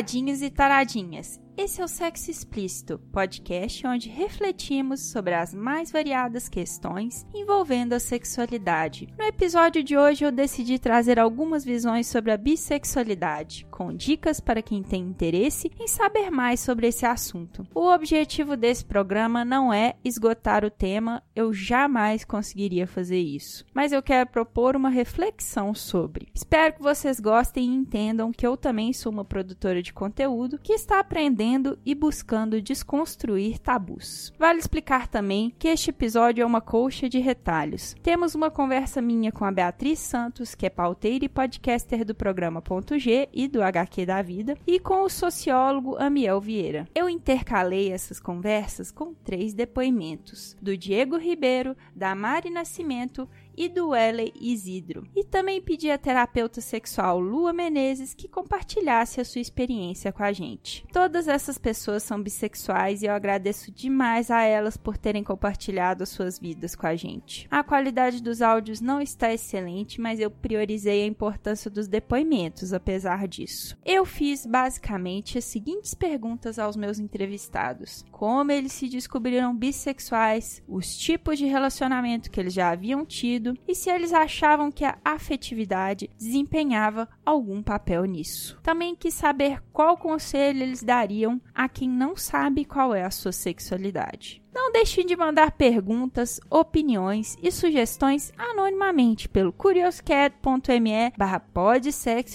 [0.00, 1.40] Taradinhos e taradinhas.
[1.62, 8.00] Esse é o Sexo Explícito, podcast onde refletimos sobre as mais variadas questões envolvendo a
[8.00, 9.06] sexualidade.
[9.18, 14.62] No episódio de hoje eu decidi trazer algumas visões sobre a bissexualidade, com dicas para
[14.62, 17.66] quem tem interesse em saber mais sobre esse assunto.
[17.74, 23.92] O objetivo desse programa não é esgotar o tema, eu jamais conseguiria fazer isso, mas
[23.92, 26.28] eu quero propor uma reflexão sobre.
[26.34, 30.72] Espero que vocês gostem e entendam que eu também sou uma produtora de conteúdo que
[30.72, 31.49] está aprendendo
[31.84, 34.32] e buscando desconstruir tabus.
[34.38, 37.94] Vale explicar também que este episódio é uma colcha de retalhos.
[38.02, 42.62] Temos uma conversa minha com a Beatriz Santos, que é pauteira e podcaster do programa
[42.62, 46.86] Ponto G e do HQ da Vida, e com o sociólogo Amiel Vieira.
[46.94, 53.28] Eu intercalei essas conversas com três depoimentos: do Diego Ribeiro, da Mari Nascimento
[53.60, 54.32] e do L.
[54.40, 55.06] Isidro.
[55.14, 60.32] E também pedi à terapeuta sexual Lua Menezes que compartilhasse a sua experiência com a
[60.32, 60.86] gente.
[60.90, 66.08] Todas essas pessoas são bissexuais e eu agradeço demais a elas por terem compartilhado as
[66.08, 67.46] suas vidas com a gente.
[67.50, 73.28] A qualidade dos áudios não está excelente, mas eu priorizei a importância dos depoimentos, apesar
[73.28, 73.76] disso.
[73.84, 80.96] Eu fiz basicamente as seguintes perguntas aos meus entrevistados: como eles se descobriram bissexuais, os
[80.96, 86.10] tipos de relacionamento que eles já haviam tido e se eles achavam que a afetividade
[86.18, 88.58] desempenhava algum papel nisso.
[88.62, 93.32] Também quis saber qual conselho eles dariam a quem não sabe qual é a sua
[93.32, 94.42] sexualidade.
[94.52, 101.42] Não deixem de mandar perguntas, opiniões e sugestões anonimamente pelo curioscat.me barra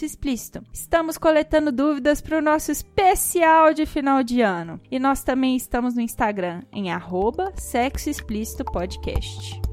[0.01, 0.63] explícito.
[0.71, 4.79] Estamos coletando dúvidas para o nosso especial de final de ano.
[4.89, 9.64] E nós também estamos no Instagram em arroba sexo explícito podcast.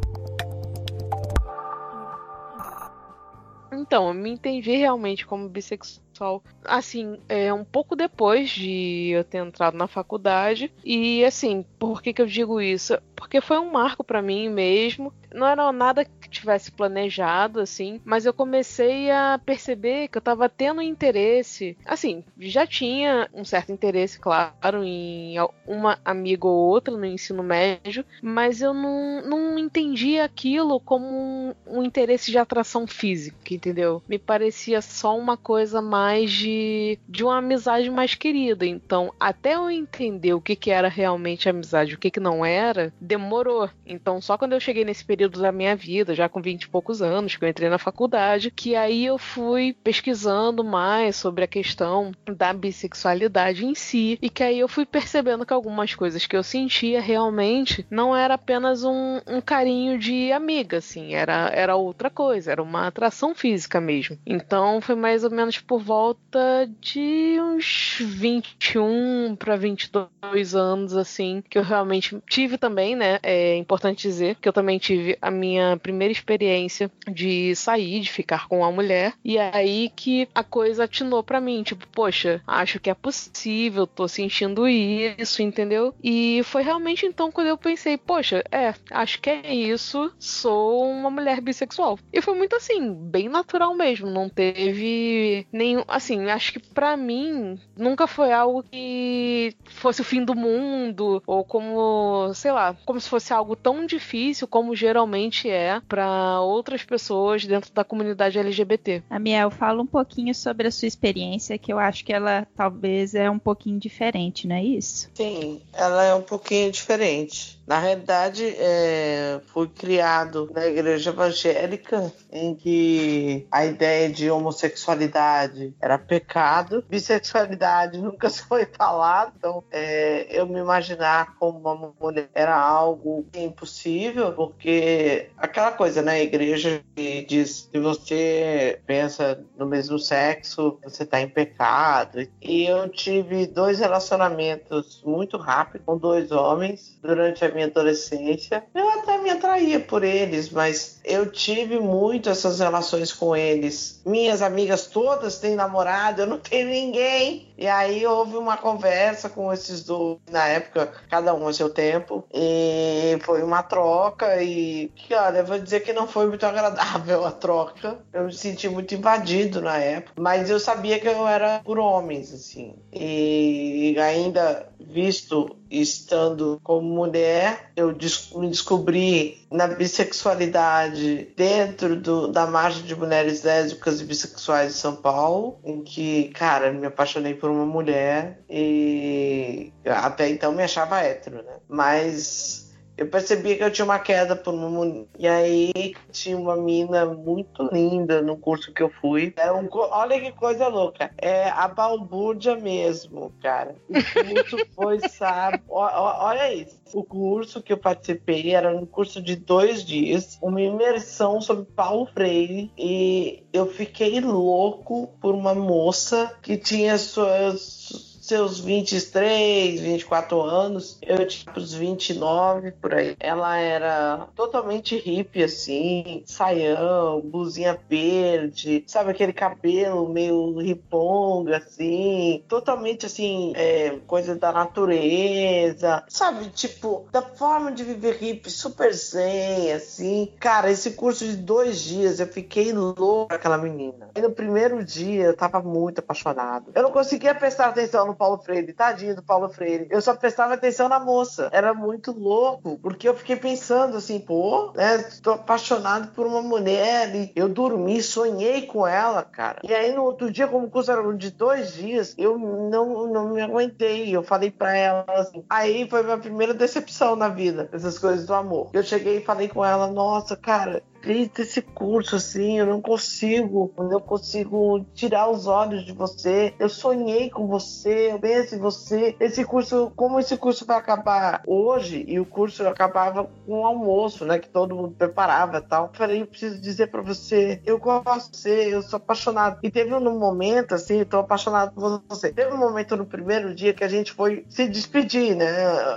[3.92, 9.36] Então, eu me entendi realmente como bissexual, assim, é um pouco depois de eu ter
[9.36, 10.72] entrado na faculdade.
[10.82, 12.98] E assim, por que que eu digo isso?
[13.14, 15.12] Porque foi um marco para mim mesmo.
[15.30, 16.06] Não era nada
[16.42, 21.76] tivesse planejado, assim, mas eu comecei a perceber que eu tava tendo interesse.
[21.84, 25.36] Assim, já tinha um certo interesse, claro, em
[25.66, 31.54] uma amiga ou outra no ensino médio, mas eu não, não entendia aquilo como um,
[31.66, 34.02] um interesse de atração física, entendeu?
[34.08, 38.66] Me parecia só uma coisa mais de, de uma amizade mais querida.
[38.66, 42.92] Então, até eu entender o que, que era realmente amizade o que, que não era,
[43.00, 43.68] demorou.
[43.86, 47.02] Então, só quando eu cheguei nesse período da minha vida, já com 20 e poucos
[47.02, 52.12] anos, que eu entrei na faculdade, que aí eu fui pesquisando mais sobre a questão
[52.26, 56.42] da bissexualidade em si, e que aí eu fui percebendo que algumas coisas que eu
[56.42, 62.50] sentia realmente não era apenas um, um carinho de amiga, assim, era, era outra coisa,
[62.50, 64.18] era uma atração física mesmo.
[64.26, 71.58] Então foi mais ou menos por volta de uns 21 para 22 anos, assim, que
[71.58, 73.18] eu realmente tive também, né?
[73.22, 78.46] É importante dizer que eu também tive a minha primeira experiência de sair, de ficar
[78.46, 79.14] com uma mulher.
[79.24, 83.86] E é aí que a coisa atinou para mim, tipo, poxa, acho que é possível,
[83.86, 85.94] tô sentindo isso, entendeu?
[86.02, 91.10] E foi realmente então quando eu pensei, poxa, é, acho que é isso, sou uma
[91.10, 91.98] mulher bissexual.
[92.12, 97.58] E foi muito assim, bem natural mesmo, não teve nenhum, assim, acho que para mim
[97.76, 103.08] nunca foi algo que fosse o fim do mundo ou como, sei lá, como se
[103.08, 109.02] fosse algo tão difícil como geralmente é para outras pessoas dentro da comunidade LGBT.
[109.08, 113.30] Amiel, fala um pouquinho sobre a sua experiência, que eu acho que ela talvez é
[113.30, 115.10] um pouquinho diferente, não é isso?
[115.14, 117.61] Sim, ela é um pouquinho diferente.
[117.66, 125.98] Na realidade, é, fui criado na igreja evangélica, em que a ideia de homossexualidade era
[125.98, 133.26] pecado, bissexualidade nunca foi falado, então é, eu me imaginar como uma mulher era algo
[133.34, 136.12] impossível, porque aquela coisa, né?
[136.12, 142.26] A igreja diz se você pensa no mesmo sexo, você está em pecado.
[142.40, 148.64] E eu tive dois relacionamentos muito rápidos com dois homens durante a minha adolescência.
[148.74, 154.00] Eu até me atraía por eles, mas eu tive muito essas relações com eles.
[154.04, 157.51] Minhas amigas todas têm namorado, eu não tenho ninguém.
[157.56, 162.24] E aí houve uma conversa com esses dois, na época, cada um a seu tempo,
[162.32, 167.30] e foi uma troca e olha, eu vou dizer que não foi muito agradável a
[167.30, 167.98] troca.
[168.12, 172.32] Eu me senti muito invadido na época, mas eu sabia que eu era por homens
[172.32, 172.74] assim.
[172.92, 177.96] E ainda visto estando como mulher, eu
[178.34, 184.96] me descobri na bissexualidade dentro do, da margem de mulheres lésbicas e bissexuais de São
[184.96, 191.42] Paulo, em que, cara, me apaixonei por uma mulher e até então me achava hétero,
[191.42, 191.56] né?
[191.68, 195.06] Mas eu percebi que eu tinha uma queda por uma.
[195.18, 199.32] E aí tinha uma mina muito linda no curso que eu fui.
[199.36, 201.10] É um, olha que coisa louca.
[201.18, 203.74] É a balbúrdia mesmo, cara.
[203.88, 205.62] O curso foi, sabe?
[205.68, 206.80] olha isso.
[206.92, 212.06] O curso que eu participei era um curso de dois dias, uma imersão sobre Paulo
[212.12, 212.70] Freire.
[212.76, 221.26] E eu fiquei louco por uma moça que tinha suas seus 23, 24 anos, eu
[221.26, 223.14] tinha os 29 por aí.
[223.20, 233.04] Ela era totalmente hippie, assim, saião, blusinha verde, sabe aquele cabelo meio riponga, assim, totalmente
[233.04, 236.46] assim, é, coisa da natureza, sabe?
[236.48, 240.32] Tipo, da forma de viver hippie, super zen, assim.
[240.40, 244.08] Cara, esse curso de dois dias eu fiquei louco aquela menina.
[244.16, 246.72] E no primeiro dia eu tava muito apaixonado.
[246.74, 249.88] Eu não conseguia prestar atenção no Paulo Freire, tadinho do Paulo Freire.
[249.90, 251.48] Eu só prestava atenção na moça.
[251.50, 257.12] Era muito louco, porque eu fiquei pensando assim, pô, né, tô apaixonado por uma mulher
[257.16, 259.58] e eu dormi, sonhei com ela, cara.
[259.64, 263.30] E aí no outro dia, como o curso era de dois dias, eu não, não
[263.30, 264.14] me aguentei.
[264.14, 265.44] Eu falei pra ela assim.
[265.50, 268.70] Aí foi minha primeira decepção na vida, essas coisas do amor.
[268.72, 273.72] Eu cheguei e falei com ela, nossa, cara, fiz esse curso assim, eu não consigo,
[273.76, 276.54] eu não consigo tirar os olhos de você.
[276.58, 279.16] Eu sonhei com você, eu penso em você.
[279.18, 284.24] Esse curso, como esse curso vai acabar hoje e o curso acabava com o almoço,
[284.24, 285.86] né, que todo mundo preparava e tal.
[285.86, 289.58] Eu falei, eu preciso dizer para você, eu gosto de você, eu sou apaixonado.
[289.62, 292.32] E teve um momento assim, eu tô apaixonado por você.
[292.32, 295.50] Teve um momento no primeiro dia que a gente foi se despedir, né?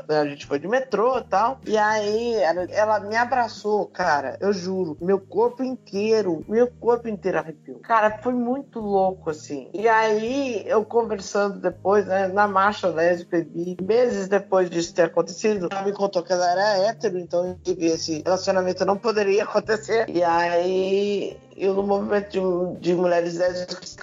[0.09, 1.59] A gente foi de metrô e tal.
[1.65, 7.79] E aí ela me abraçou, cara, eu juro meu corpo inteiro, meu corpo inteiro arrepiou.
[7.79, 9.69] Cara, foi muito louco, assim.
[9.73, 15.67] E aí, eu conversando depois, né, na marcha lésbica, e meses depois disso ter acontecido,
[15.71, 20.09] ela me contou que ela era hétero, então esse relacionamento não poderia acontecer.
[20.09, 23.95] E aí, eu no movimento de, de mulheres lésbicas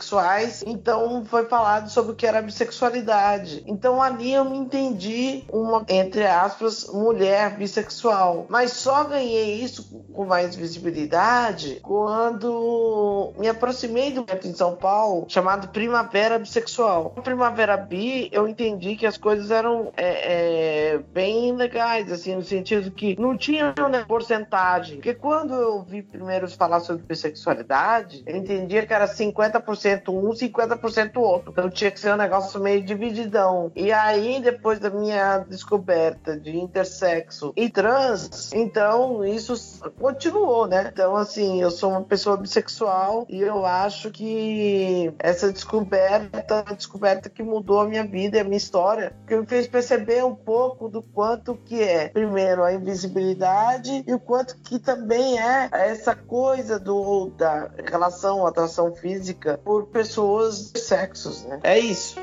[0.66, 3.62] então foi falado sobre o que era bissexualidade.
[3.66, 8.46] Então ali eu me entendi uma, entre aspas, mulher bissexual.
[8.48, 15.24] Mas só ganhei isso com mais visibilidade quando me aproximei do evento em São Paulo
[15.28, 17.10] chamado Primavera Bissexual.
[17.22, 22.90] Primavera Bi, eu entendi que as coisas eram é, é, bem legais, assim, no sentido
[22.90, 24.96] que não tinha né, porcentagem.
[24.96, 30.30] Porque quando eu vi primeiro falar sobre bissexualidade, sexualidade, eu entendia que era 50% um,
[30.30, 31.50] 50% outro.
[31.50, 33.72] Então tinha que ser um negócio meio divididão.
[33.74, 39.54] E aí, depois da minha descoberta de intersexo e trans, então isso
[40.00, 40.90] continuou, né?
[40.92, 47.28] Então, assim, eu sou uma pessoa bissexual e eu acho que essa descoberta, a descoberta
[47.28, 50.88] que mudou a minha vida e a minha história, que me fez perceber um pouco
[50.88, 56.78] do quanto que é, primeiro, a invisibilidade e o quanto que também é essa coisa
[56.78, 61.60] do da relação, atração física por pessoas de sexos, né?
[61.62, 62.16] É isso.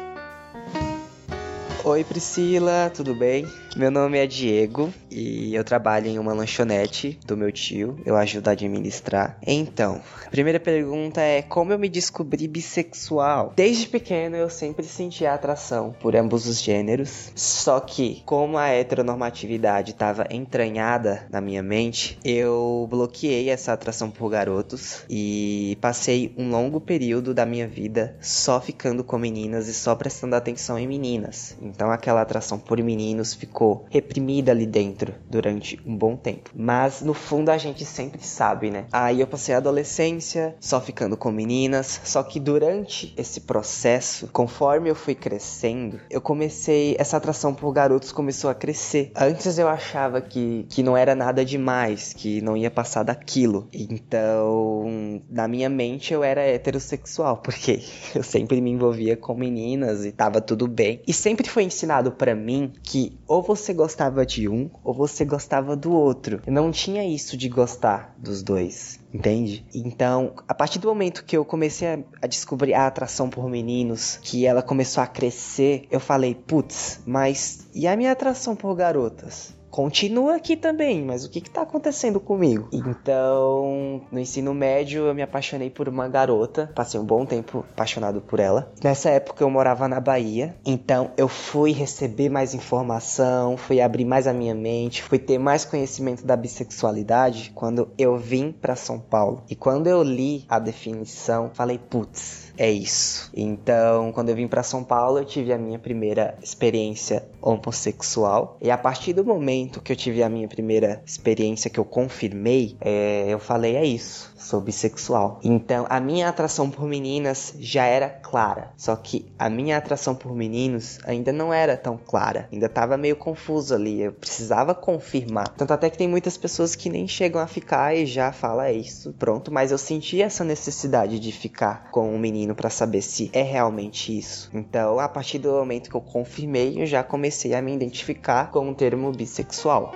[1.85, 3.47] Oi Priscila, tudo bem?
[3.73, 7.97] Meu nome é Diego e eu trabalho em uma lanchonete do meu tio.
[8.05, 9.37] Eu ajudo a administrar.
[9.47, 13.53] Então, a primeira pergunta é como eu me descobri bissexual?
[13.55, 17.31] Desde pequeno eu sempre senti atração por ambos os gêneros.
[17.33, 24.29] Só que, como a heteronormatividade estava entranhada na minha mente, eu bloqueei essa atração por
[24.29, 29.95] garotos e passei um longo período da minha vida só ficando com meninas e só
[29.95, 31.55] prestando atenção em meninas.
[31.69, 36.51] Então aquela atração por meninos ficou reprimida ali dentro durante um bom tempo.
[36.55, 38.85] Mas no fundo a gente sempre sabe, né?
[38.91, 44.89] Aí eu passei a adolescência só ficando com meninas, só que durante esse processo, conforme
[44.89, 49.11] eu fui crescendo, eu comecei essa atração por garotos começou a crescer.
[49.15, 53.67] Antes eu achava que que não era nada demais, que não ia passar daquilo.
[53.73, 57.81] Então, na minha mente eu era heterossexual, porque
[58.15, 61.01] eu sempre me envolvia com meninas e tava tudo bem.
[61.07, 65.25] E sempre foi foi ensinado para mim que ou você gostava de um ou você
[65.25, 66.41] gostava do outro.
[66.47, 68.97] Não tinha isso de gostar dos dois.
[69.13, 69.65] Entende?
[69.75, 74.19] Então, a partir do momento que eu comecei a, a, descobrir a atração por meninos,
[74.21, 79.53] que ela começou a crescer, eu falei, putz, mas e a minha atração por garotas?
[79.79, 82.67] Continua aqui também, mas o que está acontecendo comigo?
[82.73, 88.19] Então, no ensino médio, eu me apaixonei por uma garota, passei um bom tempo apaixonado
[88.19, 88.73] por ela.
[88.83, 94.27] Nessa época, eu morava na Bahia, então eu fui receber mais informação, fui abrir mais
[94.27, 99.43] a minha mente, fui ter mais conhecimento da bissexualidade quando eu vim para São Paulo.
[99.49, 103.31] E quando eu li a definição, falei, putz é isso.
[103.33, 108.57] Então, quando eu vim para São Paulo, eu tive a minha primeira experiência homossexual.
[108.61, 112.75] E a partir do momento que eu tive a minha primeira experiência que eu confirmei,
[112.81, 115.39] é, eu falei: é isso sou bissexual.
[115.43, 118.71] Então, a minha atração por meninas já era clara.
[118.75, 122.47] Só que a minha atração por meninos ainda não era tão clara.
[122.51, 124.01] Ainda tava meio confuso ali.
[124.01, 125.49] Eu precisava confirmar.
[125.49, 128.73] Tanto até que tem muitas pessoas que nem chegam a ficar e já fala é
[128.73, 129.51] isso, pronto.
[129.51, 134.17] Mas eu senti essa necessidade de ficar com um menino para saber se é realmente
[134.17, 134.49] isso.
[134.53, 138.69] Então, a partir do momento que eu confirmei, eu já comecei a me identificar com
[138.69, 139.93] o termo bissexual.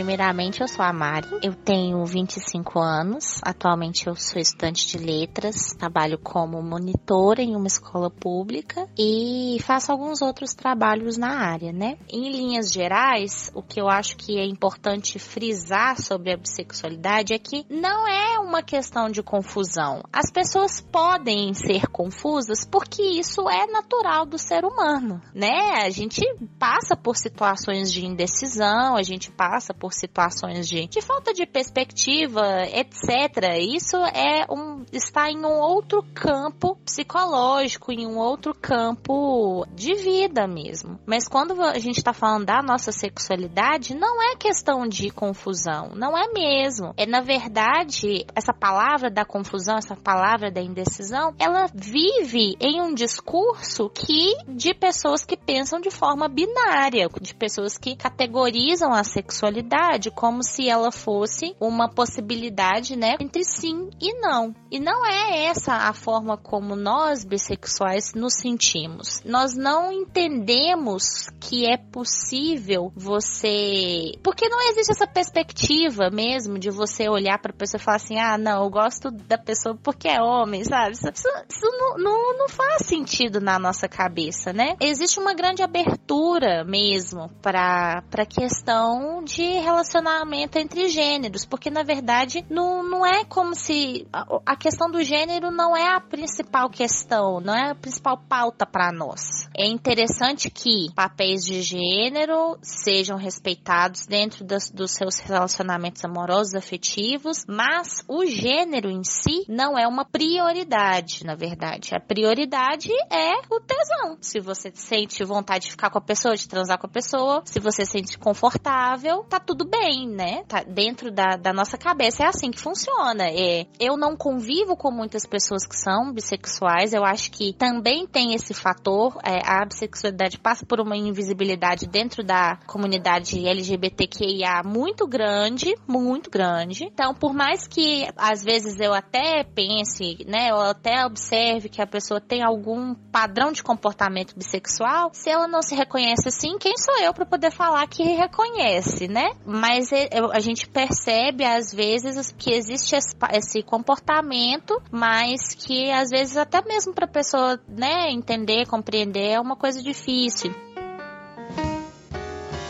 [0.00, 5.74] Primeiramente, eu sou a Mari, eu tenho 25 anos, atualmente eu sou estudante de letras,
[5.78, 11.98] trabalho como monitora em uma escola pública e faço alguns outros trabalhos na área, né?
[12.08, 17.38] Em linhas gerais, o que eu acho que é importante frisar sobre a bissexualidade é
[17.38, 20.02] que não é uma questão de confusão.
[20.10, 25.82] As pessoas podem ser confusas porque isso é natural do ser humano, né?
[25.84, 26.22] A gente
[26.58, 31.44] passa por situações de indecisão, a gente passa por por situações de, de falta de
[31.44, 33.58] perspectiva, etc.
[33.58, 40.46] Isso é um está em um outro campo psicológico, em um outro campo de vida
[40.46, 40.98] mesmo.
[41.04, 46.16] Mas quando a gente está falando da nossa sexualidade, não é questão de confusão, não
[46.16, 46.94] é mesmo.
[46.96, 52.94] É na verdade essa palavra da confusão, essa palavra da indecisão, ela vive em um
[52.94, 59.69] discurso que de pessoas que pensam de forma binária, de pessoas que categorizam a sexualidade
[60.14, 64.54] como se ela fosse uma possibilidade, né, entre sim e não.
[64.70, 69.22] E não é essa a forma como nós bissexuais nos sentimos.
[69.24, 77.08] Nós não entendemos que é possível você, porque não existe essa perspectiva mesmo de você
[77.08, 80.64] olhar para pessoa e falar assim: "Ah, não, eu gosto da pessoa porque é homem",
[80.64, 80.92] sabe?
[80.92, 84.76] Isso, isso não, não, não faz sentido na nossa cabeça, né?
[84.80, 92.44] Existe uma grande abertura mesmo para para questão de relacionamento entre gêneros, porque na verdade
[92.48, 97.40] não, não é como se a, a questão do gênero não é a principal questão,
[97.40, 99.48] não é a principal pauta para nós.
[99.56, 107.44] É interessante que papéis de gênero sejam respeitados dentro das, dos seus relacionamentos amorosos, afetivos,
[107.46, 111.94] mas o gênero em si não é uma prioridade, na verdade.
[111.94, 114.16] A prioridade é o tesão.
[114.20, 117.60] Se você sente vontade de ficar com a pessoa, de transar com a pessoa, se
[117.60, 120.44] você se sente confortável, tá tudo bem, né?
[120.46, 122.22] Tá dentro da, da nossa cabeça.
[122.22, 123.24] É assim que funciona.
[123.28, 126.92] É, eu não convivo com muitas pessoas que são bissexuais.
[126.92, 129.18] Eu acho que também tem esse fator.
[129.24, 136.84] É, a bissexualidade passa por uma invisibilidade dentro da comunidade LGBTQIA muito grande, muito grande.
[136.84, 141.86] Então, por mais que às vezes eu até pense, né, eu até observe que a
[141.86, 146.96] pessoa tem algum padrão de comportamento bissexual, se ela não se reconhece assim, quem sou
[147.00, 149.39] eu para poder falar que reconhece, né?
[149.44, 152.96] Mas é, a gente percebe às vezes que existe
[153.32, 159.40] esse comportamento, mas que às vezes até mesmo para a pessoa, né, entender, compreender é
[159.40, 160.52] uma coisa difícil.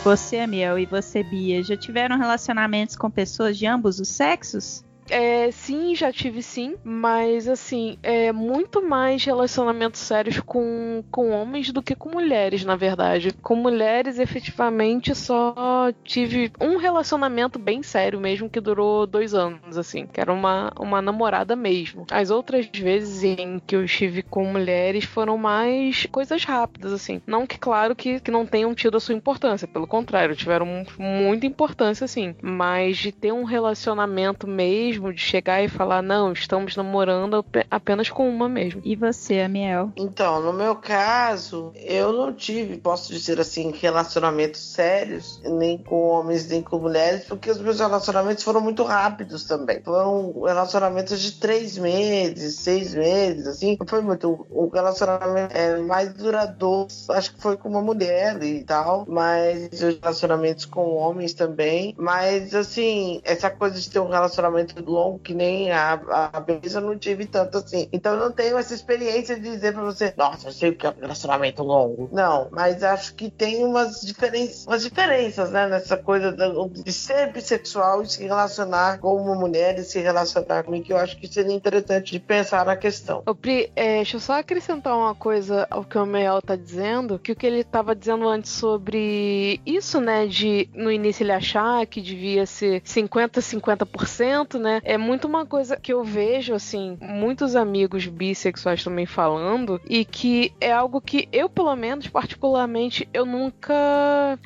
[0.03, 4.83] Você, Amiel, e você, Bia, já tiveram relacionamentos com pessoas de ambos os sexos?
[5.13, 11.69] É, sim, já tive sim, mas assim, é muito mais relacionamentos sérios com, com homens
[11.73, 13.33] do que com mulheres, na verdade.
[13.41, 20.07] Com mulheres, efetivamente, só tive um relacionamento bem sério mesmo, que durou dois anos, assim,
[20.07, 22.05] que era uma, uma namorada mesmo.
[22.09, 27.21] As outras vezes em que eu estive com mulheres foram mais coisas rápidas, assim.
[27.27, 31.45] Não que, claro, que, que não tenham tido a sua importância, pelo contrário, tiveram muita
[31.45, 32.33] importância, assim.
[32.41, 38.09] Mas de ter um relacionamento mesmo mesmo de chegar e falar, não, estamos namorando apenas
[38.09, 38.81] com uma mesmo.
[38.85, 39.91] E você, Amiel?
[39.95, 46.47] Então, no meu caso, eu não tive, posso dizer assim, relacionamentos sérios, nem com homens,
[46.47, 49.81] nem com mulheres, porque os meus relacionamentos foram muito rápidos também.
[49.81, 53.77] Foram relacionamentos de três meses, seis meses, assim.
[53.79, 54.45] Não foi muito.
[54.49, 59.99] O relacionamento é mais duradouro, acho que foi com uma mulher e tal, mas os
[59.99, 61.95] relacionamentos com homens também.
[61.97, 65.93] Mas, assim, essa coisa de ter um relacionamento longo, que nem a,
[66.33, 67.87] a Belisa, eu não tive tanto assim.
[67.91, 70.85] Então, eu não tenho essa experiência de dizer pra você, nossa, eu sei o que
[70.85, 72.09] é um relacionamento longo.
[72.11, 78.01] Não, mas acho que tem umas diferenças, umas diferenças, né, nessa coisa de ser bissexual
[78.01, 81.53] e se relacionar com uma mulher e se relacionar comigo, que eu acho que seria
[81.53, 83.23] interessante de pensar na questão.
[83.25, 87.19] Ô, Pri, é, deixa eu só acrescentar uma coisa ao que o Mel tá dizendo,
[87.19, 91.85] que o que ele tava dizendo antes sobre isso, né, de no início ele achar
[91.85, 98.07] que devia ser 50-50%, né, é muito uma coisa que eu vejo, assim, muitos amigos
[98.07, 103.73] bissexuais também falando, e que é algo que eu, pelo menos, particularmente, eu nunca.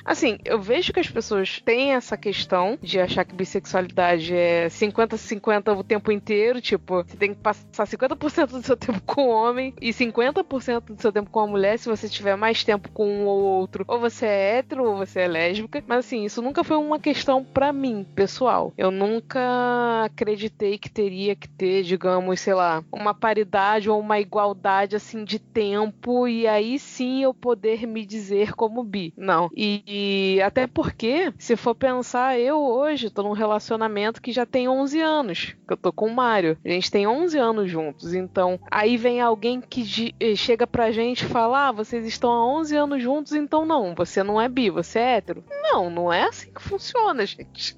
[0.03, 5.77] Assim, eu vejo que as pessoas têm essa questão de achar que bissexualidade é 50-50
[5.77, 9.73] o tempo inteiro, tipo, você tem que passar 50% do seu tempo com o homem
[9.81, 13.25] e 50% do seu tempo com a mulher se você tiver mais tempo com um
[13.25, 13.85] ou outro.
[13.87, 15.83] Ou você é hétero ou você é lésbica.
[15.87, 18.73] Mas assim, isso nunca foi uma questão para mim, pessoal.
[18.77, 24.95] Eu nunca acreditei que teria que ter, digamos, sei lá, uma paridade ou uma igualdade
[24.95, 29.13] assim de tempo e aí sim eu poder me dizer como bi.
[29.17, 29.49] Não.
[29.55, 34.69] E, e até porque, se for pensar, eu hoje tô num relacionamento que já tem
[34.69, 36.57] 11 anos, que eu tô com o Mário.
[36.63, 41.25] A gente tem 11 anos juntos, então aí vem alguém que eh, chega pra gente
[41.25, 44.69] e fala: ah, vocês estão há 11 anos juntos, então não, você não é bi,
[44.69, 45.43] você é hétero.
[45.61, 47.75] Não, não é assim que funciona, gente.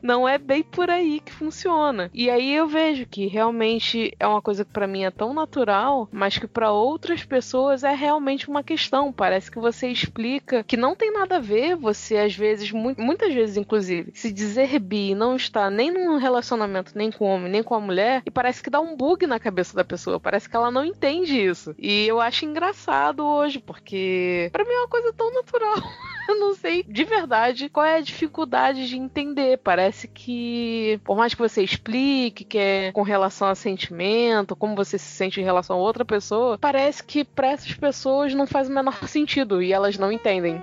[0.00, 1.79] não é bem por aí que funciona.
[2.12, 6.08] E aí eu vejo que realmente é uma coisa que para mim é tão natural,
[6.12, 9.12] mas que para outras pessoas é realmente uma questão.
[9.12, 13.56] Parece que você explica que não tem nada a ver, você às vezes, muitas vezes
[13.56, 17.74] inclusive, se dizer bi não está nem num relacionamento nem com o homem, nem com
[17.74, 20.70] a mulher, e parece que dá um bug na cabeça da pessoa, parece que ela
[20.70, 21.74] não entende isso.
[21.78, 25.74] E eu acho engraçado hoje, porque para mim é uma coisa tão natural.
[26.28, 29.58] eu não sei de verdade qual é a dificuldade de entender.
[29.58, 34.98] Parece que, por mais que você explique que é com relação a sentimento, como você
[34.98, 38.72] se sente em relação a outra pessoa, parece que para essas pessoas não faz o
[38.72, 40.62] menor sentido e elas não entendem.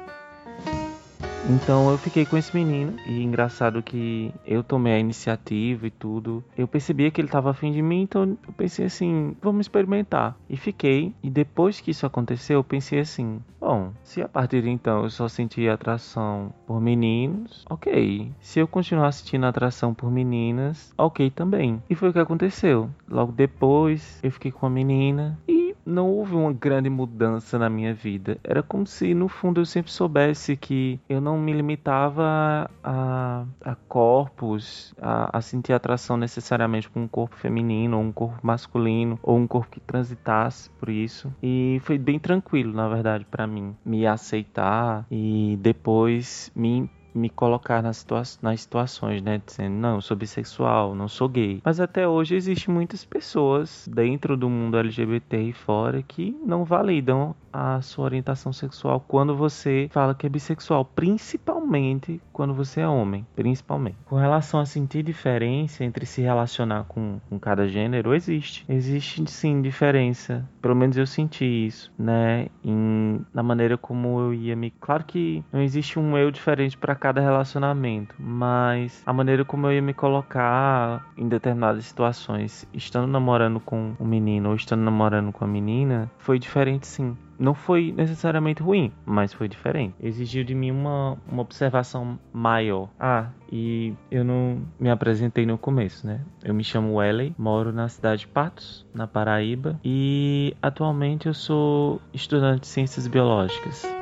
[1.48, 6.44] Então eu fiquei com esse menino e engraçado que eu tomei a iniciativa e tudo.
[6.57, 10.38] Eu percebia que ele estava afim de mim, então eu pensei assim, vamos experimentar.
[10.50, 11.14] E fiquei.
[11.24, 15.10] E depois que isso aconteceu, eu pensei assim, bom, se a partir de então eu
[15.10, 18.31] só sentia atração por meninos, ok.
[18.42, 21.81] Se eu continuar sentindo atração por meninas, ok também.
[21.90, 22.90] E foi o que aconteceu.
[23.07, 27.93] Logo depois eu fiquei com a menina e não houve uma grande mudança na minha
[27.93, 28.37] vida.
[28.43, 33.75] Era como se, no fundo, eu sempre soubesse que eu não me limitava a, a
[33.87, 39.37] corpos, a, a sentir atração necessariamente por um corpo feminino, ou um corpo masculino, ou
[39.37, 41.33] um corpo que transitasse por isso.
[41.41, 47.82] E foi bem tranquilo, na verdade, para mim, me aceitar e depois me me colocar
[47.82, 49.42] nas, situa nas situações, né?
[49.46, 51.62] Dizendo, não, eu sou bissexual, não sou gay.
[51.64, 57.36] Mas até hoje existem muitas pessoas dentro do mundo LGBT e fora que não validam
[57.57, 63.25] a sua orientação sexual quando você fala que é bissexual, principalmente quando você é homem,
[63.35, 63.98] principalmente.
[64.05, 68.63] Com relação a sentir diferença entre se relacionar com, com cada gênero, existe.
[68.70, 70.48] Existe sim diferença.
[70.61, 72.48] Pelo menos eu senti isso, né?
[72.63, 74.70] Em, na maneira como eu ia me.
[74.70, 79.74] Claro que não existe um eu diferente para cada relacionamento, mas a maneira como eu
[79.74, 85.43] ia me colocar em determinadas situações, estando namorando com um menino ou estando namorando com
[85.43, 89.95] a menina, foi diferente sim não foi necessariamente ruim, mas foi diferente.
[90.00, 92.89] Exigiu de mim uma, uma observação maior.
[93.00, 96.21] Ah, e eu não me apresentei no começo, né?
[96.43, 102.01] Eu me chamo Welly, moro na cidade de Patos, na Paraíba, e atualmente eu sou
[102.13, 103.97] estudante de ciências biológicas.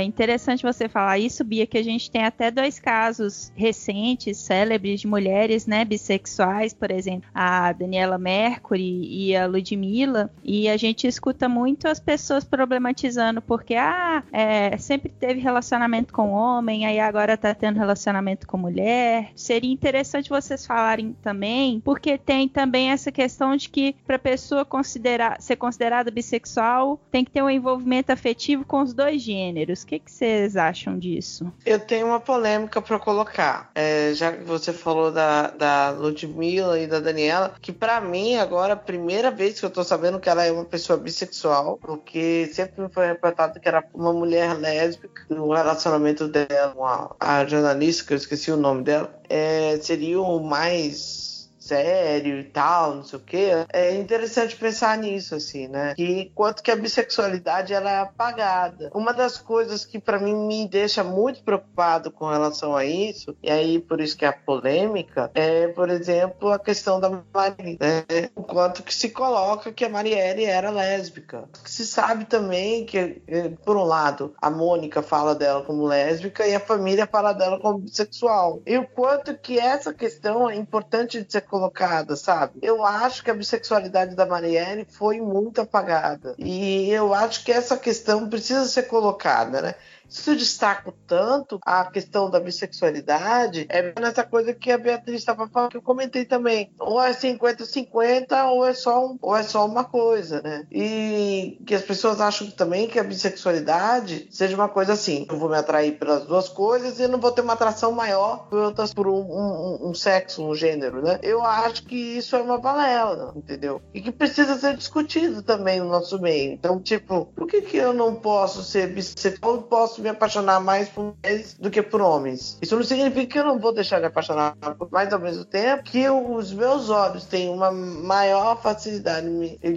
[0.00, 5.00] É interessante você falar isso, Bia, que a gente tem até dois casos recentes, célebres,
[5.00, 11.06] de mulheres, né, bissexuais, por exemplo, a Daniela Mercury e a Ludmilla, e a gente
[11.06, 17.36] escuta muito as pessoas problematizando porque, ah, é, sempre teve relacionamento com homem, aí agora
[17.36, 19.30] tá tendo relacionamento com mulher.
[19.34, 25.40] Seria interessante vocês falarem também, porque tem também essa questão de que para pessoa considerar
[25.40, 30.12] ser considerada bissexual, tem que ter um envolvimento afetivo com os dois gêneros que, que
[30.12, 31.52] vocês acham disso?
[31.66, 33.72] Eu tenho uma polêmica para colocar.
[33.74, 38.74] É, já que você falou da, da Ludmilla e da Daniela, que para mim agora
[38.74, 42.82] a primeira vez que eu tô sabendo que ela é uma pessoa bissexual, porque sempre
[42.82, 48.04] me foi reportado que era uma mulher lésbica no relacionamento dela com a, a jornalista,
[48.04, 51.29] que eu esqueci o nome dela, é, seria o mais
[51.70, 53.50] sério e tal, não sei o quê.
[53.72, 55.94] É interessante pensar nisso, assim, né?
[55.94, 58.90] Que quanto que a bissexualidade ela é apagada.
[58.92, 63.50] Uma das coisas que para mim me deixa muito preocupado com relação a isso, e
[63.50, 68.30] aí por isso que é a polêmica, é, por exemplo, a questão da Marielle, né?
[68.34, 71.48] O quanto que se coloca que a Marielle era lésbica.
[71.64, 76.54] Se sabe também que, eh, por um lado, a Mônica fala dela como lésbica e
[76.54, 78.60] a família fala dela como bissexual.
[78.66, 82.58] E o quanto que essa questão é importante de ser colocada colocada, sabe?
[82.62, 86.34] Eu acho que a bissexualidade da Marielle foi muito apagada.
[86.38, 89.74] E eu acho que essa questão precisa ser colocada, né?
[90.10, 95.48] Se eu destaco tanto a questão da bissexualidade, é nessa coisa que a Beatriz estava
[95.48, 96.72] falando, que eu comentei também.
[96.78, 100.66] Ou é 50-50, ou, é só ou é só uma coisa, né?
[100.70, 105.48] E que as pessoas acham também que a bissexualidade seja uma coisa assim: eu vou
[105.48, 109.06] me atrair pelas duas coisas e não vou ter uma atração maior por, outras, por
[109.06, 111.20] um, um, um sexo, um gênero, né?
[111.22, 113.80] Eu acho que isso é uma balela, entendeu?
[113.94, 116.52] E que precisa ser discutido também no nosso meio.
[116.52, 119.54] Então, tipo, por que, que eu não posso ser bissexual?
[119.54, 122.58] Eu posso me apaixonar mais por mulheres do que por homens.
[122.60, 124.56] Isso não significa que eu não vou deixar de apaixonar
[124.90, 129.26] mais ao mesmo tempo que os meus olhos têm uma maior facilidade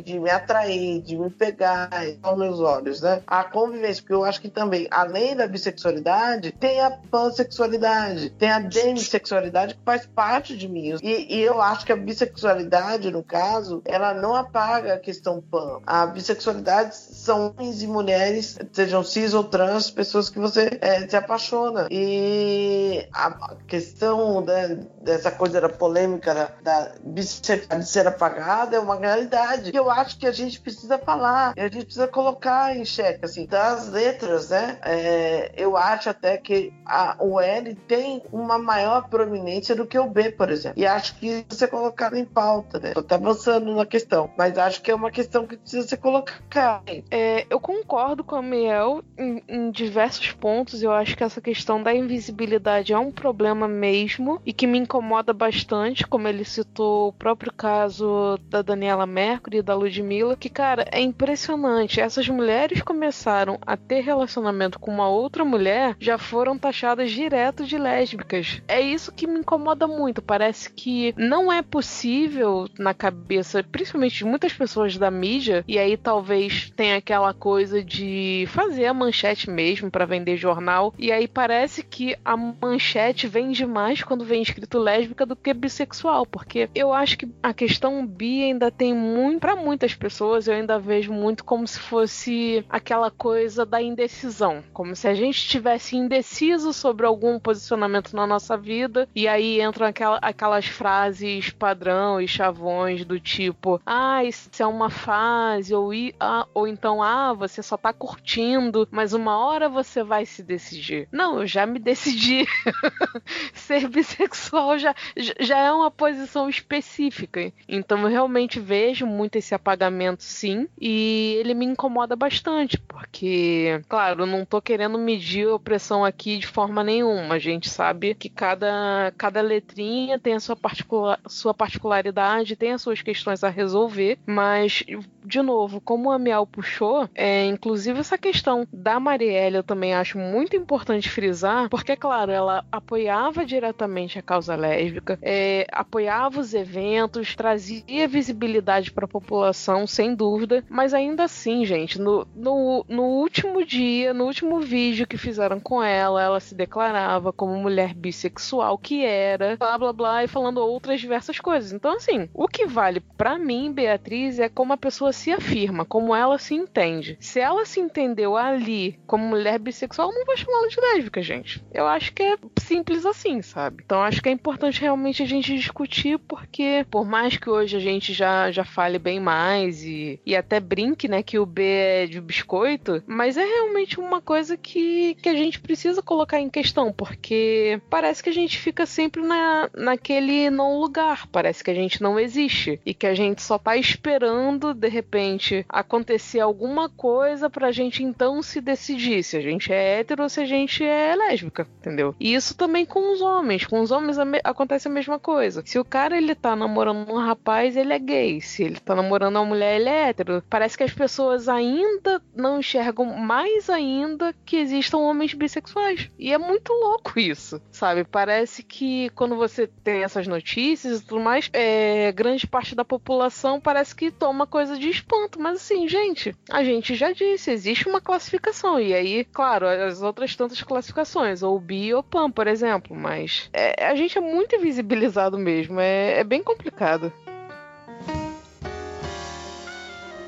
[0.03, 1.89] de me atrair, de me pegar
[2.21, 3.21] com meus olhos, né?
[3.27, 8.59] A convivência, porque eu acho que também, além da bissexualidade, tem a pansexualidade, tem a
[8.59, 10.95] demissexualidade que faz parte de mim.
[11.01, 15.79] E, e eu acho que a bissexualidade, no caso, ela não apaga a questão pan.
[15.86, 21.08] A bissexualidade são homens e mulheres, sejam cis ou trans, pessoas pessoas que você é,
[21.08, 21.88] se apaixona.
[21.89, 28.95] E a questão né, dessa coisa da polêmica da, da bissexualidade ser apagada é uma
[28.95, 33.26] realidade que eu acho que a gente precisa falar, a gente precisa colocar em xeque,
[33.26, 34.78] assim, das letras, né?
[34.84, 40.08] É, eu acho até que a, o L tem uma maior prominência do que o
[40.08, 40.80] B, por exemplo.
[40.80, 42.91] E acho que isso ser colocado em pauta, né?
[42.93, 46.84] Tô até avançando na questão, mas acho que é uma questão que precisa ser colocada.
[47.10, 50.83] É, eu concordo com a Miel em, em diversos diversos pontos.
[50.83, 55.31] Eu acho que essa questão da invisibilidade é um problema mesmo e que me incomoda
[55.33, 60.85] bastante, como ele citou o próprio caso da Daniela Mercury e da Ludmilla, que, cara,
[60.91, 62.01] é impressionante.
[62.01, 67.77] Essas mulheres começaram a ter relacionamento com uma outra mulher, já foram taxadas direto de
[67.77, 68.61] lésbicas.
[68.67, 70.21] É isso que me incomoda muito.
[70.21, 75.95] Parece que não é possível na cabeça, principalmente de muitas pessoas da mídia, e aí
[75.95, 80.93] talvez tenha aquela coisa de fazer a manchete mesmo para vender jornal.
[80.97, 86.25] E aí parece que a manchete vende mais quando vem escrito lésbica do que bissexual,
[86.25, 90.79] porque eu acho que a questão bi ainda tem muito para muitas pessoas, eu ainda
[90.79, 96.73] vejo muito como se fosse aquela coisa da indecisão, como se a gente estivesse indeciso
[96.73, 103.05] sobre algum posicionamento na nossa vida e aí entram aquela, aquelas frases padrão e chavões
[103.05, 107.91] do tipo, ah, isso é uma fase ou, ah, ou então ah, você só tá
[107.91, 111.07] curtindo, mas uma hora você vai se decidir?
[111.12, 112.45] Não, eu já me decidi.
[113.53, 114.95] Ser bissexual já,
[115.39, 117.51] já é uma posição específica.
[117.67, 120.67] Então eu realmente vejo muito esse apagamento, sim.
[120.79, 126.47] E ele me incomoda bastante, porque, claro, não tô querendo medir a opressão aqui de
[126.47, 127.36] forma nenhuma.
[127.36, 132.81] A gente sabe que cada, cada letrinha tem a sua, particular, sua particularidade, tem as
[132.81, 134.19] suas questões a resolver.
[134.25, 134.83] Mas,
[135.25, 140.17] de novo, como a Miau puxou, é, inclusive essa questão da Marielle, eu também acho
[140.17, 147.36] muito importante frisar, porque, claro, ela apoiava diretamente a causa lésbica, é, apoiava os eventos,
[147.36, 153.65] trazia visibilidade para a população, sem dúvida, mas ainda assim, gente, no, no, no último
[153.65, 159.06] dia, no último vídeo que fizeram com ela, ela se declarava como mulher bissexual que
[159.06, 161.71] era, blá blá blá, e falando outras diversas coisas.
[161.71, 166.13] Então, assim, o que vale para mim, Beatriz, é como a pessoa se afirma, como
[166.13, 167.17] ela se entende.
[167.21, 171.63] Se ela se entendeu ali como mulher bissexual, não vai chamá-la de lésbica, gente.
[171.73, 173.83] Eu acho que é simples assim, sabe?
[173.85, 177.79] Então acho que é importante realmente a gente discutir, porque por mais que hoje a
[177.79, 182.05] gente já, já fale bem mais e, e até brinque, né, que o B é
[182.07, 186.91] de biscoito, mas é realmente uma coisa que, que a gente precisa colocar em questão,
[186.91, 192.01] porque parece que a gente fica sempre na, naquele não lugar, parece que a gente
[192.01, 197.71] não existe e que a gente só tá esperando, de repente, acontecer alguma coisa pra
[197.71, 201.67] gente então se decidir se a gente é hétero ou se a gente é lésbica,
[201.79, 202.15] entendeu?
[202.19, 203.65] E isso também com os homens.
[203.65, 205.63] Com os homens acontece a mesma coisa.
[205.65, 208.41] Se o cara ele tá namorando um rapaz, ele é gay.
[208.41, 210.43] Se ele tá namorando uma mulher, ele é hétero.
[210.49, 216.10] Parece que as pessoas ainda não enxergam mais ainda que existam homens bissexuais.
[216.17, 218.03] E é muito louco isso, sabe?
[218.03, 223.60] Parece que quando você tem essas notícias e tudo mais, é, grande parte da população
[223.60, 225.39] parece que toma coisa de espanto.
[225.39, 228.79] Mas assim, gente, a gente já disse, existe uma classificação.
[228.79, 232.95] E aí, claro, as outras tantas classificações, ou bi ou pan, por exemplo.
[232.95, 235.79] Mas é, a gente é muito invisibilizado mesmo.
[235.79, 237.11] É, é bem complicado.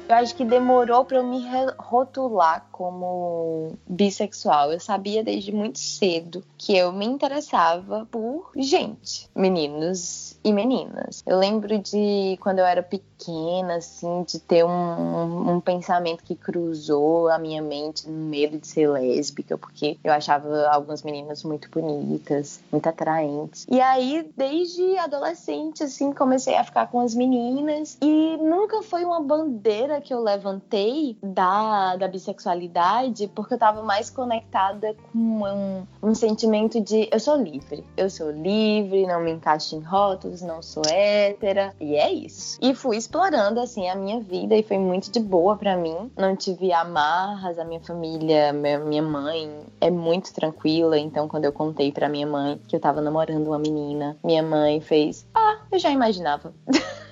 [0.07, 1.43] Eu acho que demorou para eu me
[1.79, 4.71] rotular como bissexual.
[4.71, 11.23] Eu sabia desde muito cedo que eu me interessava por gente, meninos e meninas.
[11.25, 17.29] Eu lembro de quando eu era pequena, assim, de ter um, um pensamento que cruzou
[17.29, 22.61] a minha mente no medo de ser lésbica, porque eu achava algumas meninas muito bonitas,
[22.71, 23.65] muito atraentes.
[23.67, 29.21] E aí, desde adolescente, assim, comecei a ficar com as meninas e nunca foi uma
[29.21, 36.13] bandeira que eu levantei da, da bissexualidade, porque eu tava mais conectada com um, um
[36.13, 40.83] sentimento de eu sou livre, eu sou livre, não me encaixo em rótulos não sou
[40.87, 42.57] hétera, e é isso.
[42.61, 46.11] E fui explorando, assim, a minha vida e foi muito de boa para mim.
[46.17, 51.91] Não tive amarras, a minha família, minha mãe é muito tranquila, então quando eu contei
[51.91, 55.91] para minha mãe que eu tava namorando uma menina, minha mãe fez: "Ah, eu já
[55.91, 56.53] imaginava".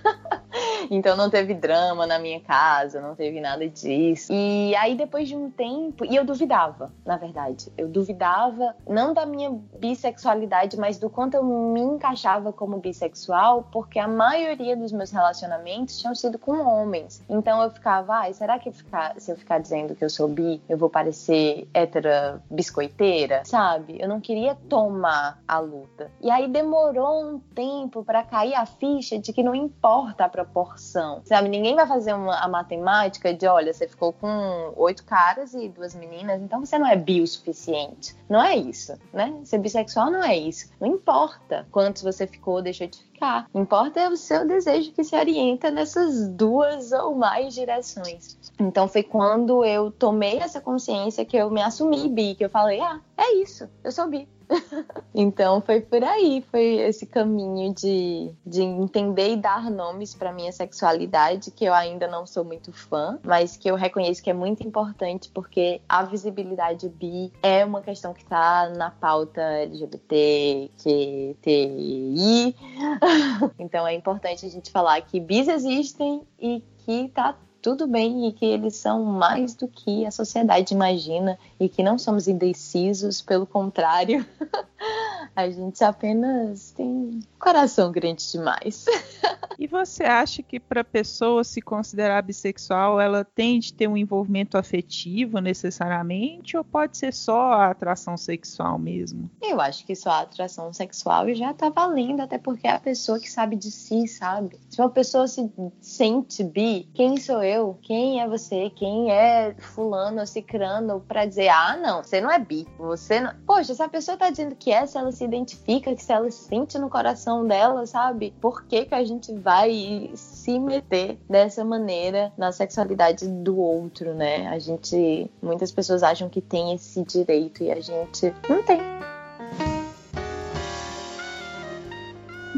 [0.89, 4.32] Então não teve drama na minha casa, não teve nada disso.
[4.32, 7.72] E aí depois de um tempo, e eu duvidava, na verdade.
[7.78, 14.00] Eu duvidava não da minha bissexualidade, mas do quanto eu me encaixava como bissexual, porque
[14.00, 17.24] a maioria dos meus relacionamentos tinham sido com homens.
[17.30, 20.62] Então eu ficava, ai, será que ficar, se eu ficar dizendo que eu sou bi,
[20.67, 23.98] eu vou parecer hétera biscoiteira, sabe?
[24.00, 26.12] Eu não queria tomar a luta.
[26.22, 30.73] E aí demorou um tempo para cair a ficha de que não importa a proporção
[30.74, 31.22] proporção.
[31.26, 35.70] Sabe, ninguém vai fazer uma, a matemática de, olha, você ficou com oito caras e
[35.70, 38.16] duas meninas, então você não é bi o suficiente.
[38.30, 39.34] Não é isso, né?
[39.44, 40.70] Ser bissexual não é isso.
[40.80, 43.48] Não importa quantos você ficou ou deixou de ficar.
[43.54, 48.38] Importa é o seu desejo que se orienta nessas duas ou mais direções.
[48.60, 52.80] Então foi quando eu tomei essa consciência que eu me assumi bi, que eu falei,
[52.80, 54.28] ah, é isso, eu sou bi.
[55.13, 60.52] então foi por aí, foi esse caminho de, de entender e dar nomes para minha
[60.52, 64.66] sexualidade, que eu ainda não sou muito fã, mas que eu reconheço que é muito
[64.66, 72.56] importante porque a visibilidade bi é uma questão que está na pauta LGBT, QTI.
[73.60, 78.34] então é importante a gente falar que bis existem e que tá tudo bem e
[78.34, 83.47] que eles são mais do que a sociedade imagina e que não somos indecisos, pelo
[83.47, 84.26] contrário,
[85.36, 88.86] a gente apenas tem coração grande demais.
[89.60, 93.96] E você acha que para a pessoa se considerar bissexual, ela tem de ter um
[93.96, 99.30] envolvimento afetivo necessariamente ou pode ser só a atração sexual mesmo?
[99.41, 103.19] Eu acho que só a atração sexual já tá valendo, até porque é a pessoa
[103.19, 104.60] que sabe de si, sabe?
[104.69, 107.78] Se uma pessoa se sente bi, quem sou eu?
[107.84, 108.72] Quem é você?
[108.72, 113.34] Quem é fulano ou cicrano para dizer, ah, não, você não é bi, você não...
[113.46, 116.30] Poxa, se a pessoa tá dizendo que é, se ela se identifica, que se ela
[116.32, 118.34] sente no coração dela, sabe?
[118.42, 124.48] Por que que a gente vai se meter dessa maneira na sexualidade do outro, né?
[124.48, 128.80] A gente, muitas pessoas acham que tem esse direito e a gente não tem.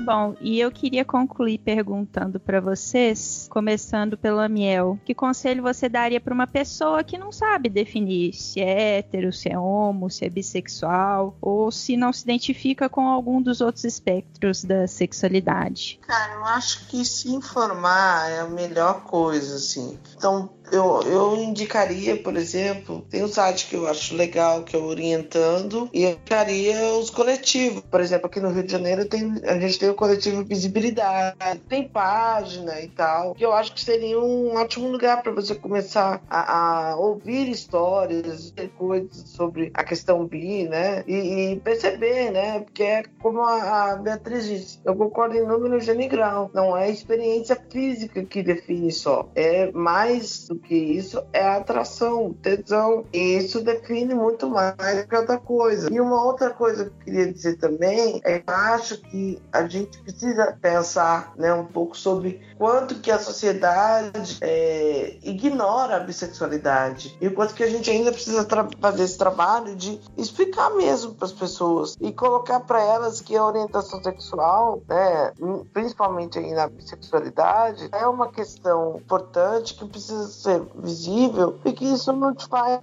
[0.06, 6.22] Bom, e eu queria concluir perguntando para vocês, começando pelo Amiel, que conselho você daria
[6.22, 10.30] para uma pessoa que não sabe definir se é hétero, se é homo, se é
[10.30, 16.00] bissexual, ou se não se identifica com algum dos outros espectros da sexualidade?
[16.06, 19.98] Cara, eu acho que se informar é a melhor coisa, assim.
[20.16, 24.80] Então, eu, eu indicaria, por exemplo, tem um site que eu acho legal, que é
[24.80, 27.84] o Orientando, e eu indicaria os coletivos.
[27.90, 31.88] Por exemplo, aqui no Rio de Janeiro tem, a gente tem o coletivo Visibilidade, tem
[31.88, 36.92] página e tal, que eu acho que seria um ótimo lugar para você começar a,
[36.92, 41.04] a, ouvir histórias, coisas sobre a questão bi, né?
[41.08, 42.60] E, e perceber, né?
[42.60, 46.52] Porque é como a, a, Beatriz disse, eu concordo em número, grau.
[46.54, 53.06] Não é experiência física que define só, é mais que isso é atração, tesão.
[53.14, 54.76] E isso define muito mais
[55.12, 55.92] outra coisa.
[55.92, 59.68] E uma outra coisa que eu queria dizer também é que eu acho que a
[59.68, 67.16] gente precisa pensar né, um pouco sobre quanto que a sociedade é, ignora a bissexualidade
[67.20, 68.48] e o quanto que a gente ainda precisa
[68.80, 73.46] fazer esse trabalho de explicar mesmo para as pessoas e colocar para elas que a
[73.46, 75.34] orientação sexual, né,
[75.74, 82.12] principalmente aí na bissexualidade, é uma questão importante que precisa ser visível e que isso
[82.14, 82.80] não te faz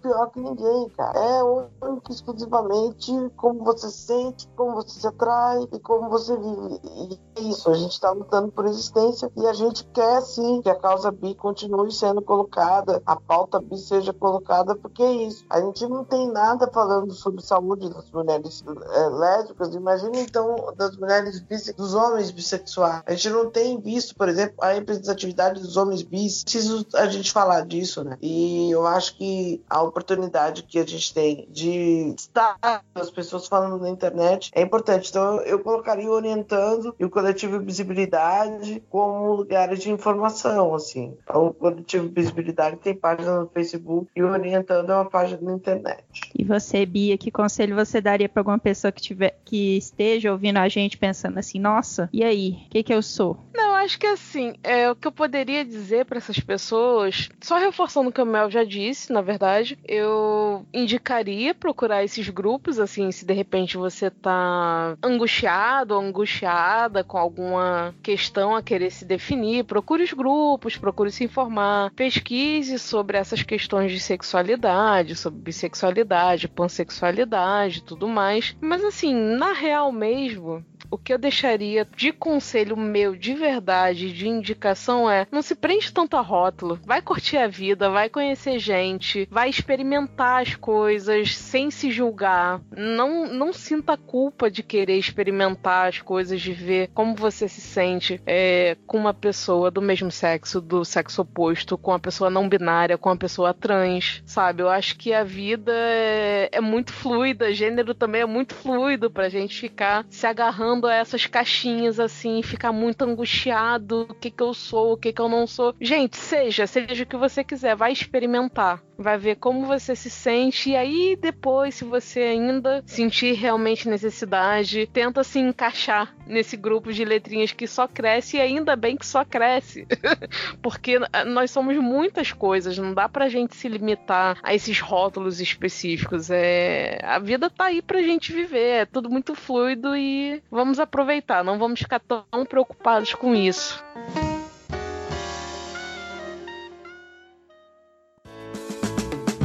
[0.00, 1.18] pior que ninguém, cara.
[1.18, 6.80] É único exclusivamente como você se sente, como você se atrai e como você vive.
[6.84, 10.68] E é isso, a gente está lutando por existência e a gente quer sim que
[10.68, 15.44] a causa bi continue sendo colocada, a pauta bi seja colocada, porque é isso.
[15.50, 20.96] A gente não tem nada falando sobre saúde das mulheres é, lésbicas, imagina então das
[20.96, 23.02] mulheres bis, dos homens bissexuais.
[23.06, 26.42] A gente não tem visto, por exemplo, a representatividade dos homens bis.
[26.42, 28.16] Preciso a gente falar disso, né?
[28.20, 32.56] E eu acho que a oportunidade que a gente tem de estar
[32.94, 35.10] as pessoas falando na internet é importante.
[35.10, 41.16] Então eu colocaria orientando e o coletivo Visibilidade como lugares de informação, assim.
[41.32, 46.02] O coletivo Visibilidade tem página no Facebook e orientando é uma página na internet.
[46.36, 50.58] E você, Bia, que conselho você daria para alguma pessoa que tiver que esteja ouvindo
[50.58, 53.36] a gente pensando assim, nossa, e aí, o que que eu sou?
[53.54, 58.10] Não, acho que assim, é o que eu poderia dizer para essas pessoas, só reforçando
[58.10, 63.24] o que o Mel já disse, na verdade, eu indicaria procurar esses grupos, assim, se
[63.24, 70.02] de repente você tá angustiado ou angustiada com alguma questão a querer se definir, procure
[70.02, 78.08] os grupos, procure se informar, pesquise sobre essas questões de sexualidade, sobre bissexualidade, pansexualidade, tudo
[78.08, 78.56] mais.
[78.60, 84.28] Mas assim, na real mesmo, o que eu deixaria de conselho meu de verdade, de
[84.28, 86.78] indicação é: não se prende tanto a rótulo.
[86.84, 92.60] Vai curtir a vida, vai conhecer gente, vai experimentar as coisas sem se julgar.
[92.76, 98.20] Não, não sinta culpa de querer experimentar as coisas, de ver como você se sente
[98.26, 102.98] é, com uma pessoa do mesmo sexo, do sexo oposto, com uma pessoa não binária,
[102.98, 104.62] com uma pessoa trans, sabe?
[104.62, 109.28] Eu acho que a vida é, é muito fluida, gênero também é muito fluido pra
[109.28, 114.54] gente ficar se agarrando a essas caixinhas assim, ficar muito angustiado, o que que eu
[114.54, 115.74] sou, o que que eu não sou.
[115.80, 120.70] Gente, seja, seja o que você quiser, vai experimentar, vai ver como você se sente
[120.70, 127.04] e aí depois, se você ainda sentir realmente necessidade, tenta se encaixar nesse grupo de
[127.04, 129.86] letrinhas que só cresce e ainda bem que só cresce.
[130.60, 136.30] Porque nós somos muitas coisas, não dá pra gente se limitar a esses rótulos específicos.
[136.30, 141.42] É, a vida tá aí pra gente viver, é tudo muito fluido e vamos aproveitar,
[141.42, 143.82] não vamos ficar tão preocupados com isso.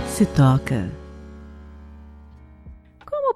[0.08, 1.03] Se toca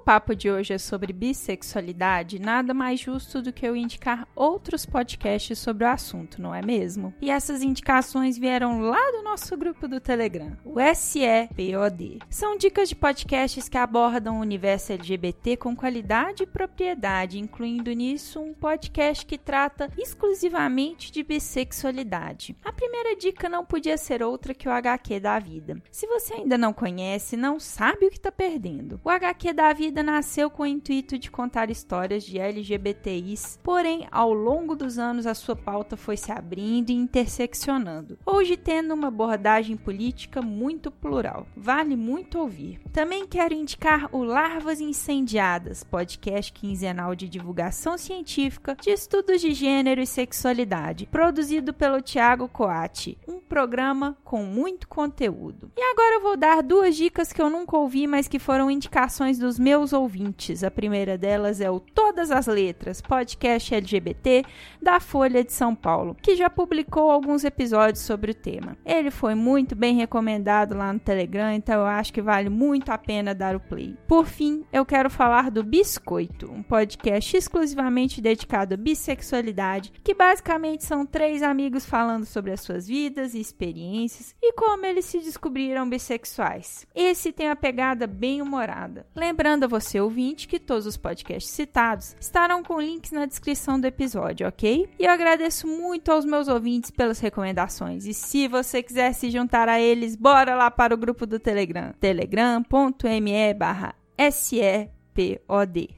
[0.07, 5.59] papo de hoje é sobre bissexualidade, nada mais justo do que eu indicar outros podcasts
[5.59, 7.13] sobre o assunto, não é mesmo?
[7.21, 12.19] E essas indicações vieram lá do nosso grupo do Telegram, o SEPOD.
[12.29, 18.39] São dicas de podcasts que abordam o universo LGBT com qualidade e propriedade, incluindo nisso
[18.39, 22.55] um podcast que trata exclusivamente de bissexualidade.
[22.63, 25.83] A primeira dica não podia ser outra que o HQ da vida.
[25.91, 29.01] Se você ainda não conhece, não sabe o que está perdendo.
[29.03, 34.33] O HQ da vida nasceu com o intuito de contar histórias de LGBTIs, porém, ao
[34.33, 39.75] longo dos anos, a sua pauta foi se abrindo e interseccionando, hoje tendo uma abordagem
[39.75, 41.47] política muito plural.
[41.55, 42.79] Vale muito ouvir.
[42.91, 50.01] Também quero indicar o Larvas Incendiadas, podcast quinzenal de divulgação científica de estudos de gênero
[50.01, 55.71] e sexualidade, produzido pelo Tiago Coati, um programa com muito conteúdo.
[55.77, 59.37] E agora eu vou dar duas dicas que eu nunca ouvi, mas que foram indicações
[59.37, 60.63] dos meus meus ouvintes.
[60.63, 64.43] A primeira delas é o Todas as Letras, podcast LGBT
[64.81, 68.77] da Folha de São Paulo, que já publicou alguns episódios sobre o tema.
[68.85, 72.97] Ele foi muito bem recomendado lá no Telegram, então eu acho que vale muito a
[72.97, 73.95] pena dar o play.
[74.07, 80.83] Por fim, eu quero falar do Biscoito, um podcast exclusivamente dedicado à bissexualidade, que basicamente
[80.83, 85.89] são três amigos falando sobre as suas vidas e experiências e como eles se descobriram
[85.89, 86.85] bissexuais.
[86.93, 89.05] Esse tem uma pegada bem humorada.
[89.15, 93.85] Lembrando a você ouvinte que todos os podcasts citados estarão com links na descrição do
[93.85, 94.89] episódio, ok?
[94.97, 98.05] E eu agradeço muito aos meus ouvintes pelas recomendações.
[98.05, 101.93] E se você quiser se juntar a eles, bora lá para o grupo do Telegram,
[101.99, 105.89] telegram.me barra SEPOD.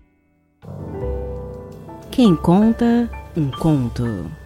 [2.12, 4.39] Quem conta um conto.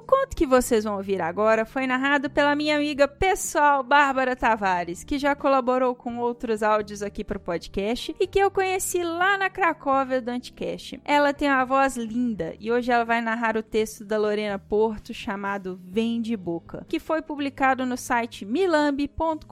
[0.00, 5.04] O conto que vocês vão ouvir agora foi narrado pela minha amiga pessoal Bárbara Tavares,
[5.04, 9.36] que já colaborou com outros áudios aqui para o podcast e que eu conheci lá
[9.36, 10.98] na Cracóvia do Anticast.
[11.04, 15.12] Ela tem uma voz linda e hoje ela vai narrar o texto da Lorena Porto
[15.12, 19.44] chamado Vem de Boca, que foi publicado no site milambi.com.br.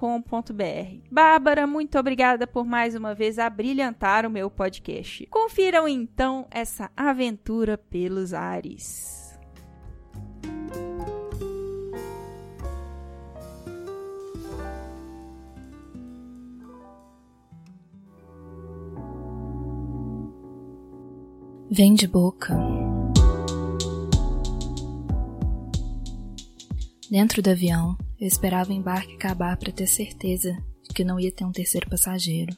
[1.11, 5.27] Bárbara, muito obrigada por mais uma vez abrilhantar o meu podcast.
[5.27, 9.28] Confiram então essa aventura pelos ares.
[21.71, 22.57] Vem de boca.
[27.11, 31.31] Dentro do avião, eu esperava o embarque acabar para ter certeza de que não ia
[31.31, 32.57] ter um terceiro passageiro.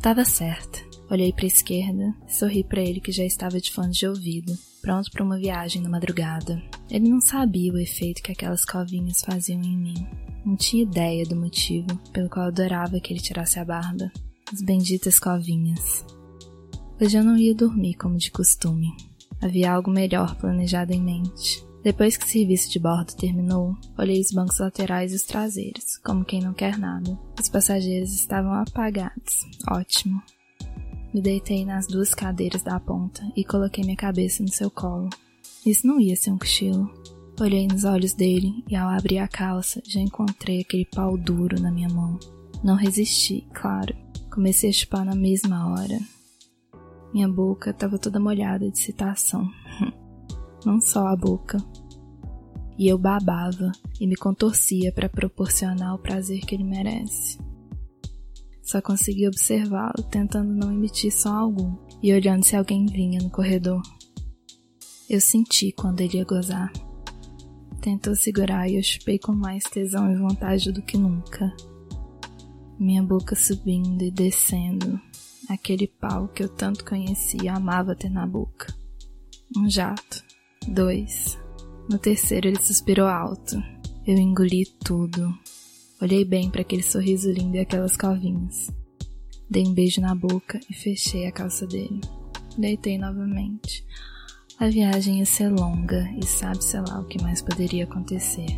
[0.00, 0.78] Tava certa.
[1.10, 4.56] Olhei para a esquerda e sorri para ele que já estava de fones de ouvido,
[4.80, 6.62] pronto para uma viagem na madrugada.
[6.90, 10.06] Ele não sabia o efeito que aquelas covinhas faziam em mim.
[10.44, 14.10] Não tinha ideia do motivo pelo qual adorava que ele tirasse a barba.
[14.50, 16.06] As benditas covinhas.
[17.00, 18.92] Hoje eu não ia dormir como de costume.
[19.40, 21.64] Havia algo melhor planejado em mente.
[21.84, 26.24] Depois que o serviço de bordo terminou, olhei os bancos laterais e os traseiros, como
[26.24, 27.16] quem não quer nada.
[27.38, 29.46] Os passageiros estavam apagados.
[29.70, 30.20] Ótimo.
[31.14, 35.08] Me deitei nas duas cadeiras da ponta e coloquei minha cabeça no seu colo.
[35.64, 36.90] Isso não ia ser um cochilo.
[37.40, 41.70] Olhei nos olhos dele e ao abrir a calça já encontrei aquele pau duro na
[41.70, 42.18] minha mão.
[42.64, 43.94] Não resisti, claro.
[44.32, 46.17] Comecei a chupar na mesma hora.
[47.12, 49.48] Minha boca estava toda molhada de excitação.
[50.64, 51.58] Não só a boca.
[52.78, 57.38] E eu babava e me contorcia para proporcionar o prazer que ele merece.
[58.62, 63.80] Só consegui observá-lo, tentando não emitir som algum e olhando se alguém vinha no corredor.
[65.08, 66.70] Eu senti quando ele ia gozar.
[67.80, 71.50] Tentou segurar e eu chupei com mais tesão e vontade do que nunca.
[72.78, 75.00] Minha boca subindo e descendo,
[75.48, 78.74] aquele pau que eu tanto conhecia e amava ter na boca.
[79.56, 80.22] Um jato,
[80.66, 81.38] dois.
[81.88, 83.56] No terceiro ele suspirou alto.
[84.06, 85.34] Eu engoli tudo.
[86.00, 88.70] Olhei bem para aquele sorriso lindo e aquelas covinhas.
[89.50, 92.00] Dei um beijo na boca e fechei a calça dele.
[92.56, 93.84] Deitei novamente.
[94.58, 98.48] A viagem ia ser longa e sabe-se lá o que mais poderia acontecer.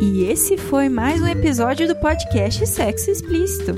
[0.00, 3.74] E esse foi mais um episódio do podcast Sexo Explícito.